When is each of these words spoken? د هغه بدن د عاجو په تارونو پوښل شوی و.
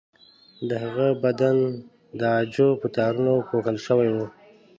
د 0.69 0.71
هغه 0.83 1.07
بدن 1.23 1.57
د 2.19 2.21
عاجو 2.35 2.69
په 2.81 2.87
تارونو 2.97 3.33
پوښل 3.49 3.77
شوی 3.85 4.09
و. 4.11 4.17